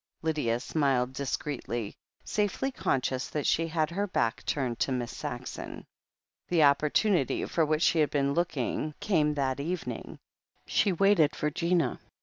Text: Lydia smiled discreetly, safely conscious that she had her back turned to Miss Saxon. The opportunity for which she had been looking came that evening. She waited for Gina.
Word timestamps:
Lydia 0.23 0.59
smiled 0.59 1.13
discreetly, 1.13 1.93
safely 2.23 2.71
conscious 2.71 3.27
that 3.29 3.45
she 3.45 3.67
had 3.67 3.91
her 3.91 4.07
back 4.07 4.43
turned 4.47 4.79
to 4.79 4.91
Miss 4.91 5.15
Saxon. 5.15 5.85
The 6.47 6.63
opportunity 6.63 7.45
for 7.45 7.63
which 7.63 7.83
she 7.83 7.99
had 7.99 8.09
been 8.09 8.33
looking 8.33 8.95
came 8.99 9.35
that 9.35 9.59
evening. 9.59 10.17
She 10.65 10.91
waited 10.91 11.35
for 11.35 11.51
Gina. 11.51 11.99